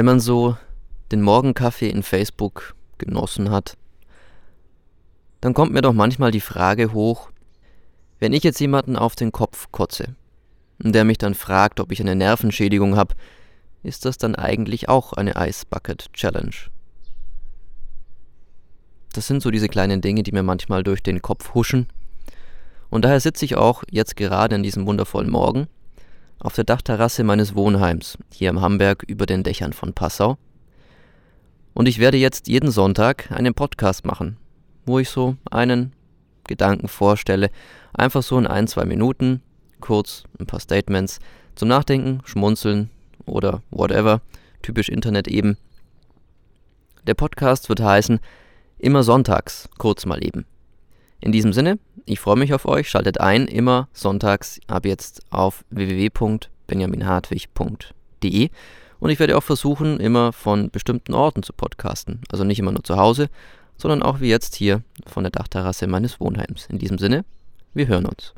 Wenn 0.00 0.06
man 0.06 0.20
so 0.20 0.56
den 1.12 1.20
Morgenkaffee 1.20 1.90
in 1.90 2.02
Facebook 2.02 2.74
genossen 2.96 3.50
hat, 3.50 3.76
dann 5.42 5.52
kommt 5.52 5.74
mir 5.74 5.82
doch 5.82 5.92
manchmal 5.92 6.30
die 6.30 6.40
Frage 6.40 6.94
hoch, 6.94 7.28
wenn 8.18 8.32
ich 8.32 8.42
jetzt 8.42 8.60
jemanden 8.60 8.96
auf 8.96 9.14
den 9.14 9.30
Kopf 9.30 9.70
kotze, 9.72 10.16
der 10.78 11.04
mich 11.04 11.18
dann 11.18 11.34
fragt, 11.34 11.80
ob 11.80 11.92
ich 11.92 12.00
eine 12.00 12.16
Nervenschädigung 12.16 12.96
habe, 12.96 13.14
ist 13.82 14.06
das 14.06 14.16
dann 14.16 14.34
eigentlich 14.36 14.88
auch 14.88 15.12
eine 15.12 15.34
Ice 15.36 15.66
Bucket 15.68 16.10
Challenge? 16.14 16.56
Das 19.12 19.26
sind 19.26 19.42
so 19.42 19.50
diese 19.50 19.68
kleinen 19.68 20.00
Dinge, 20.00 20.22
die 20.22 20.32
mir 20.32 20.42
manchmal 20.42 20.82
durch 20.82 21.02
den 21.02 21.20
Kopf 21.20 21.52
huschen. 21.52 21.88
Und 22.88 23.04
daher 23.04 23.20
sitze 23.20 23.44
ich 23.44 23.54
auch 23.54 23.84
jetzt 23.90 24.16
gerade 24.16 24.54
an 24.54 24.62
diesem 24.62 24.86
wundervollen 24.86 25.28
Morgen 25.28 25.68
auf 26.40 26.54
der 26.54 26.64
Dachterrasse 26.64 27.22
meines 27.22 27.54
Wohnheims 27.54 28.18
hier 28.32 28.50
am 28.50 28.60
Hamberg 28.60 29.04
über 29.06 29.26
den 29.26 29.42
Dächern 29.42 29.72
von 29.72 29.92
Passau. 29.92 30.38
Und 31.74 31.86
ich 31.86 31.98
werde 31.98 32.16
jetzt 32.16 32.48
jeden 32.48 32.70
Sonntag 32.70 33.30
einen 33.30 33.54
Podcast 33.54 34.04
machen, 34.04 34.36
wo 34.86 34.98
ich 34.98 35.08
so 35.08 35.36
einen 35.50 35.92
Gedanken 36.44 36.88
vorstelle, 36.88 37.50
einfach 37.92 38.22
so 38.22 38.38
in 38.38 38.46
ein, 38.46 38.66
zwei 38.66 38.84
Minuten, 38.84 39.42
kurz 39.80 40.24
ein 40.38 40.46
paar 40.46 40.60
Statements 40.60 41.20
zum 41.54 41.68
Nachdenken, 41.68 42.22
Schmunzeln 42.24 42.90
oder 43.26 43.62
whatever, 43.70 44.20
typisch 44.62 44.88
Internet 44.88 45.28
eben. 45.28 45.56
Der 47.06 47.14
Podcast 47.14 47.68
wird 47.68 47.80
heißen 47.80 48.18
Immer 48.78 49.02
sonntags, 49.02 49.68
kurz 49.76 50.06
mal 50.06 50.24
eben. 50.24 50.46
In 51.20 51.32
diesem 51.32 51.52
Sinne, 51.52 51.78
ich 52.06 52.20
freue 52.20 52.36
mich 52.36 52.54
auf 52.54 52.64
euch, 52.66 52.88
schaltet 52.88 53.20
ein, 53.20 53.46
immer 53.46 53.88
sonntags 53.92 54.58
ab 54.66 54.86
jetzt 54.86 55.20
auf 55.30 55.64
www.benjaminhartwig.de 55.70 58.50
und 59.00 59.10
ich 59.10 59.18
werde 59.18 59.36
auch 59.36 59.42
versuchen, 59.42 60.00
immer 60.00 60.32
von 60.32 60.70
bestimmten 60.70 61.12
Orten 61.14 61.42
zu 61.42 61.52
podcasten. 61.52 62.20
Also 62.30 62.44
nicht 62.44 62.58
immer 62.58 62.72
nur 62.72 62.84
zu 62.84 62.96
Hause, 62.96 63.28
sondern 63.76 64.02
auch 64.02 64.20
wie 64.20 64.28
jetzt 64.28 64.54
hier 64.54 64.82
von 65.06 65.24
der 65.24 65.30
Dachterrasse 65.30 65.86
meines 65.86 66.20
Wohnheims. 66.20 66.66
In 66.70 66.78
diesem 66.78 66.96
Sinne, 66.98 67.24
wir 67.74 67.86
hören 67.86 68.06
uns. 68.06 68.32